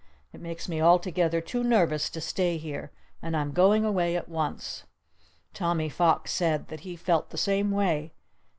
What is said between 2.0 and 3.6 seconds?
to stay here. And I'm